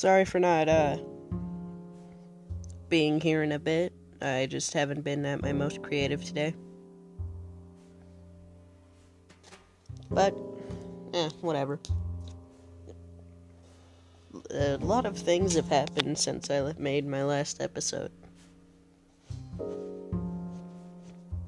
Sorry 0.00 0.24
for 0.24 0.40
not 0.40 0.66
uh 0.66 0.96
being 2.88 3.20
here 3.20 3.42
in 3.42 3.52
a 3.52 3.58
bit. 3.58 3.92
I 4.22 4.46
just 4.46 4.72
haven't 4.72 5.02
been 5.02 5.26
at 5.26 5.42
my 5.42 5.52
most 5.52 5.82
creative 5.82 6.24
today. 6.24 6.54
But 10.10 10.34
eh, 11.12 11.28
whatever. 11.42 11.78
A 14.54 14.78
lot 14.78 15.04
of 15.04 15.18
things 15.18 15.54
have 15.56 15.68
happened 15.68 16.16
since 16.16 16.50
I 16.50 16.72
made 16.78 17.06
my 17.06 17.22
last 17.22 17.60
episode. 17.60 18.10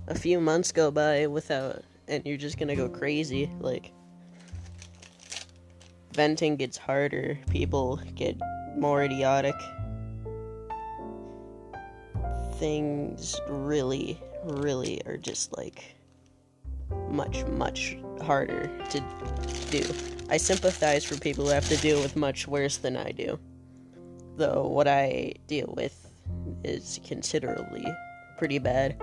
A 0.09 0.15
few 0.15 0.39
months 0.41 0.73
go 0.73 0.91
by 0.91 1.27
without 1.27 1.85
and 2.07 2.23
you're 2.27 2.37
just 2.37 2.59
gonna 2.59 2.77
go 2.77 2.91
crazy. 2.91 3.51
Like, 3.61 3.95
venting 6.13 6.57
gets 6.57 6.77
harder, 6.77 7.39
people 7.51 8.01
get 8.15 8.37
more 8.77 9.03
idiotic. 9.03 9.55
Things 12.55 13.41
really, 13.49 14.21
really 14.45 15.01
are 15.07 15.17
just 15.17 15.57
like 15.57 15.97
much, 17.09 17.45
much 17.47 17.97
harder 18.23 18.71
to 18.91 19.01
do. 19.71 19.83
I 20.29 20.37
sympathize 20.37 21.05
for 21.05 21.19
people 21.19 21.45
who 21.45 21.51
have 21.51 21.69
to 21.69 21.77
deal 21.79 22.01
with 22.01 22.17
much 22.17 22.47
worse 22.47 22.77
than 22.77 22.97
I 22.97 23.13
do. 23.13 23.39
Though 24.37 24.67
what 24.67 24.89
I 24.89 25.35
deal 25.47 25.73
with 25.77 26.09
is 26.65 27.01
considerably 27.05 27.85
pretty 28.39 28.59
bad. 28.59 28.97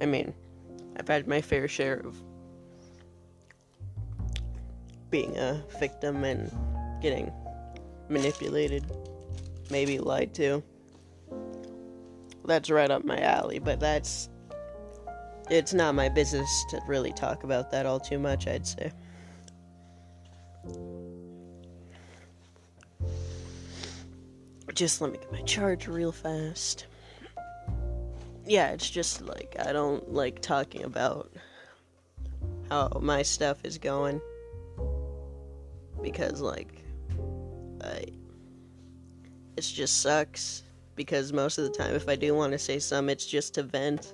I 0.00 0.06
mean, 0.06 0.32
I've 0.96 1.08
had 1.08 1.26
my 1.26 1.40
fair 1.40 1.68
share 1.68 2.00
of 2.00 2.16
being 5.10 5.36
a 5.36 5.64
victim 5.80 6.24
and 6.24 6.52
getting 7.00 7.32
manipulated, 8.08 8.84
maybe 9.70 9.98
lied 9.98 10.34
to. 10.34 10.62
That's 12.44 12.70
right 12.70 12.90
up 12.90 13.04
my 13.04 13.18
alley, 13.20 13.58
but 13.58 13.80
that's. 13.80 14.28
It's 15.50 15.72
not 15.72 15.94
my 15.94 16.10
business 16.10 16.48
to 16.70 16.80
really 16.86 17.12
talk 17.12 17.42
about 17.42 17.70
that 17.70 17.86
all 17.86 17.98
too 17.98 18.18
much, 18.18 18.46
I'd 18.46 18.66
say. 18.66 18.92
Just 24.74 25.00
let 25.00 25.10
me 25.10 25.18
get 25.18 25.32
my 25.32 25.40
charge 25.42 25.88
real 25.88 26.12
fast 26.12 26.86
yeah, 28.48 28.70
it's 28.70 28.88
just 28.88 29.20
like 29.20 29.56
I 29.60 29.72
don't 29.72 30.12
like 30.12 30.40
talking 30.40 30.84
about 30.84 31.30
how 32.70 32.98
my 33.00 33.22
stuff 33.22 33.58
is 33.64 33.78
going 33.78 34.20
because 36.02 36.40
like 36.40 36.82
I 37.82 38.06
it 39.56 39.62
just 39.62 40.00
sucks 40.00 40.62
because 40.94 41.32
most 41.32 41.58
of 41.58 41.64
the 41.64 41.70
time 41.70 41.94
if 41.94 42.08
I 42.08 42.16
do 42.16 42.34
want 42.34 42.52
to 42.52 42.58
say 42.58 42.78
something 42.78 43.12
it's 43.12 43.26
just 43.26 43.54
to 43.54 43.62
vent. 43.62 44.12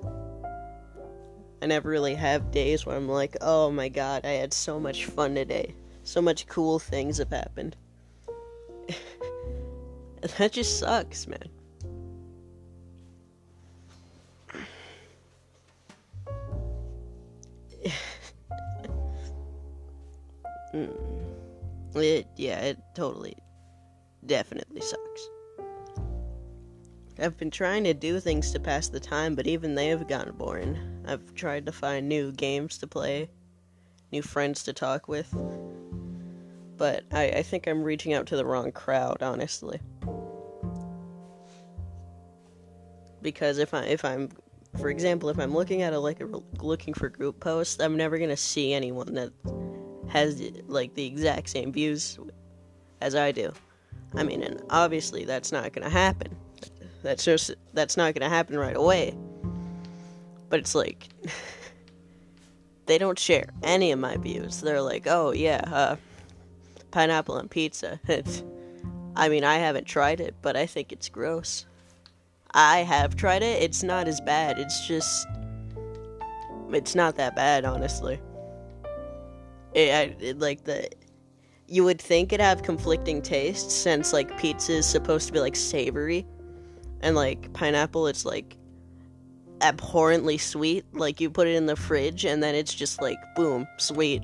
I 1.63 1.67
never 1.67 1.89
really 1.89 2.15
have 2.15 2.51
days 2.51 2.85
where 2.85 2.95
I'm 2.95 3.09
like, 3.09 3.39
"Oh 3.41 3.71
my 3.71 3.89
god, 3.89 4.27
I 4.27 4.33
had 4.33 4.53
so 4.53 4.79
much 4.79 5.07
fun 5.07 5.35
today. 5.35 5.75
So 6.03 6.21
much 6.21 6.47
cool 6.47 6.79
things 6.79 7.17
have 7.19 7.31
happened." 7.31 7.75
that 10.37 10.53
just 10.53 10.79
sucks, 10.79 11.27
man. 11.27 11.49
Mm. 20.75 20.93
It, 21.95 22.27
yeah, 22.37 22.59
it 22.61 22.79
totally, 22.95 23.37
definitely 24.27 24.81
sucks. 24.81 25.31
I've 27.21 27.37
been 27.37 27.53
trying 27.53 27.85
to 27.85 27.95
do 27.95 28.19
things 28.19 28.51
to 28.51 28.59
pass 28.59 28.89
the 28.89 28.99
time, 28.99 29.37
but 29.37 29.47
even 29.47 29.77
they 29.77 29.87
have 29.89 30.09
gotten 30.09 30.35
boring. 30.35 30.77
I've 31.07 31.35
tried 31.37 31.67
to 31.67 31.73
find 31.73 32.09
new 32.09 32.33
games 32.33 32.77
to 32.79 32.89
play, 32.89 33.31
new 34.11 34.23
friends 34.23 34.65
to 34.65 34.73
talk 34.73 35.07
with, 35.07 35.33
but 36.77 37.05
I, 37.13 37.29
I 37.29 37.43
think 37.43 37.69
I'm 37.69 37.85
reaching 37.85 38.13
out 38.13 38.27
to 38.27 38.37
the 38.37 38.45
wrong 38.45 38.73
crowd, 38.73 39.23
honestly. 39.23 39.81
Because 43.23 43.59
if 43.59 43.73
I 43.73 43.85
if 43.85 44.05
I'm, 44.05 44.29
for 44.81 44.91
example, 44.91 45.29
if 45.29 45.39
I'm 45.39 45.55
looking 45.55 45.83
at 45.83 45.93
a 45.93 45.99
like 46.01 46.21
a, 46.21 46.29
looking 46.61 46.95
for 46.95 47.09
group 47.09 47.39
posts, 47.39 47.81
I'm 47.81 47.97
never 47.97 48.19
gonna 48.19 48.37
see 48.37 48.73
anyone 48.73 49.15
that 49.15 49.33
has 50.15 50.41
like 50.69 50.95
the 50.95 51.05
exact 51.05 51.49
same 51.49 51.73
views 51.73 52.19
as 53.01 53.15
I 53.15 53.33
do. 53.33 53.53
I 54.15 54.23
mean, 54.23 54.43
and 54.43 54.63
obviously 54.71 55.25
that's 55.25 55.51
not 55.51 55.73
going 55.73 55.83
to 55.83 55.91
happen. 55.91 56.35
That's 57.03 57.25
just 57.25 57.55
that's 57.75 57.97
not 57.97 58.15
going 58.15 58.23
to 58.23 58.35
happen 58.35 58.57
right 58.57 58.77
away. 58.77 59.15
But 60.49 60.61
it's 60.61 60.75
like 60.75 61.09
they 62.87 62.97
don't 62.97 63.19
share 63.19 63.49
any 63.65 63.91
of 63.91 63.99
my 63.99 64.17
views. 64.17 64.61
They're 64.61 64.81
like, 64.81 65.07
"Oh 65.09 65.33
yeah, 65.33 65.63
uh, 65.67 65.97
pineapple 66.93 67.35
on 67.35 67.49
pizza." 67.49 68.01
I 69.17 69.29
mean, 69.29 69.45
I 69.45 69.57
haven't 69.57 69.87
tried 69.87 70.21
it, 70.21 70.35
but 70.43 70.57
I 70.57 70.67
think 70.67 70.93
it's 70.93 71.09
gross. 71.09 71.67
I 72.53 72.79
have 72.79 73.17
tried 73.17 73.43
it. 73.43 73.63
It's 73.63 73.83
not 73.83 74.07
as 74.07 74.21
bad. 74.21 74.61
It's 74.61 74.87
just 74.87 75.27
it's 76.71 76.95
not 76.95 77.17
that 77.17 77.35
bad, 77.35 77.65
honestly 77.65 78.21
it, 79.75 80.17
it, 80.21 80.39
like 80.39 80.65
the 80.65 80.89
you 81.67 81.83
would 81.85 82.01
think 82.01 82.33
it'd 82.33 82.45
have 82.45 82.63
conflicting 82.63 83.23
tastes 83.23 83.73
since 83.73 84.13
like 84.13 84.37
pizza 84.39 84.75
is 84.75 84.87
supposed 84.87 85.27
to 85.27 85.33
be 85.33 85.41
like 85.41 85.57
savory 85.57 86.27
and 87.01 87.17
like 87.17 87.53
pineapple 87.53 88.07
it's 88.07 88.25
like 88.25 88.57
abhorrently 89.61 90.39
sweet. 90.39 90.85
Like 90.93 91.21
you 91.21 91.31
put 91.31 91.49
it 91.49 91.55
in 91.55 91.67
the 91.67 91.77
fridge 91.77 92.25
and 92.25 92.43
then 92.43 92.55
it's 92.55 92.75
just 92.75 93.01
like 93.01 93.19
boom 93.35 93.67
sweet. 93.79 94.23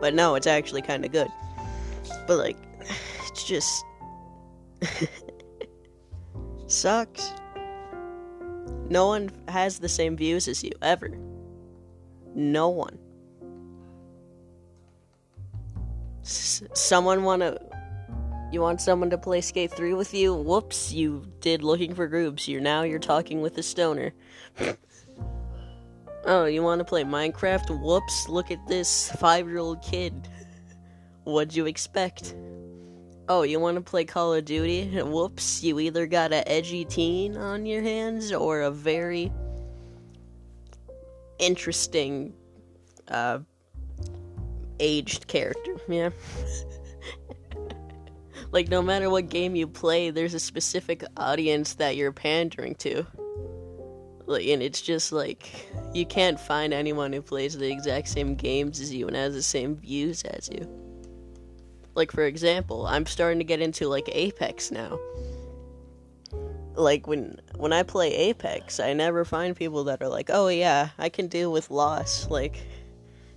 But 0.00 0.14
no 0.14 0.34
it's 0.34 0.46
actually 0.46 0.82
kind 0.82 1.04
of 1.04 1.12
good. 1.12 1.28
But 2.26 2.36
like 2.36 2.56
it's 3.28 3.44
just 3.44 3.84
sucks. 6.66 7.32
No 8.88 9.08
one 9.08 9.30
has 9.48 9.80
the 9.80 9.88
same 9.88 10.16
views 10.16 10.46
as 10.46 10.62
you 10.62 10.70
ever. 10.82 11.10
No 12.34 12.68
one 12.68 12.98
someone 16.26 17.22
want 17.22 17.42
to 17.42 17.58
you 18.52 18.60
want 18.60 18.80
someone 18.80 19.10
to 19.10 19.18
play 19.18 19.40
skate 19.40 19.72
3 19.72 19.94
with 19.94 20.14
you? 20.14 20.34
Whoops 20.34 20.92
you 20.92 21.26
did 21.40 21.62
looking 21.62 21.94
for 21.94 22.06
groups. 22.06 22.46
You're 22.48 22.60
now 22.60 22.82
you're 22.82 22.98
talking 22.98 23.40
with 23.40 23.58
a 23.58 23.62
stoner. 23.62 24.12
Oh 26.28 26.46
you 26.46 26.60
want 26.60 26.80
to 26.80 26.84
play 26.84 27.04
minecraft? 27.04 27.70
Whoops 27.80 28.28
look 28.28 28.50
at 28.50 28.66
this 28.66 29.12
five-year-old 29.20 29.80
kid. 29.80 30.28
What'd 31.22 31.54
you 31.54 31.66
expect? 31.66 32.34
Oh 33.28 33.42
you 33.42 33.60
want 33.60 33.76
to 33.76 33.80
play 33.80 34.04
call 34.04 34.34
of 34.34 34.44
duty? 34.44 35.00
Whoops 35.02 35.62
you 35.62 35.78
either 35.78 36.04
got 36.08 36.32
a 36.32 36.46
edgy 36.50 36.84
teen 36.84 37.36
on 37.36 37.64
your 37.64 37.80
hands 37.80 38.32
or 38.32 38.62
a 38.62 38.72
very 38.72 39.32
interesting 41.38 42.32
uh 43.06 43.38
aged 44.80 45.26
character, 45.26 45.76
yeah. 45.88 46.10
like 48.52 48.68
no 48.68 48.82
matter 48.82 49.10
what 49.10 49.28
game 49.28 49.56
you 49.56 49.66
play, 49.66 50.10
there's 50.10 50.34
a 50.34 50.40
specific 50.40 51.04
audience 51.16 51.74
that 51.74 51.96
you're 51.96 52.12
pandering 52.12 52.74
to. 52.76 53.06
Like, 54.26 54.46
and 54.46 54.62
it's 54.62 54.80
just 54.80 55.12
like 55.12 55.68
you 55.94 56.04
can't 56.04 56.38
find 56.38 56.74
anyone 56.74 57.12
who 57.12 57.22
plays 57.22 57.56
the 57.56 57.70
exact 57.70 58.08
same 58.08 58.34
games 58.34 58.80
as 58.80 58.92
you 58.92 59.06
and 59.06 59.16
has 59.16 59.34
the 59.34 59.42
same 59.42 59.76
views 59.76 60.22
as 60.22 60.48
you. 60.52 60.68
Like 61.94 62.12
for 62.12 62.24
example, 62.24 62.86
I'm 62.86 63.06
starting 63.06 63.38
to 63.38 63.44
get 63.44 63.60
into 63.60 63.88
like 63.88 64.08
Apex 64.12 64.70
now. 64.70 64.98
Like 66.74 67.06
when 67.06 67.40
when 67.54 67.72
I 67.72 67.84
play 67.84 68.14
Apex, 68.14 68.80
I 68.80 68.92
never 68.92 69.24
find 69.24 69.56
people 69.56 69.84
that 69.84 70.02
are 70.02 70.08
like, 70.08 70.28
"Oh 70.30 70.48
yeah, 70.48 70.90
I 70.98 71.08
can 71.08 71.28
deal 71.28 71.50
with 71.50 71.70
loss." 71.70 72.28
Like 72.28 72.66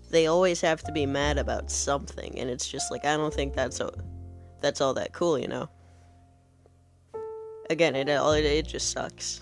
they 0.09 0.27
always 0.27 0.61
have 0.61 0.83
to 0.83 0.91
be 0.91 1.05
mad 1.05 1.37
about 1.37 1.69
something 1.69 2.39
and 2.39 2.49
it's 2.49 2.67
just 2.67 2.91
like 2.91 3.05
I 3.05 3.15
don't 3.17 3.33
think 3.33 3.53
that's 3.53 3.79
a, 3.79 3.91
that's 4.61 4.81
all 4.81 4.93
that 4.95 5.13
cool, 5.13 5.37
you 5.37 5.47
know. 5.47 5.69
Again, 7.69 7.95
it 7.95 8.09
all 8.09 8.33
it, 8.33 8.45
it 8.45 8.67
just 8.67 8.91
sucks. 8.91 9.41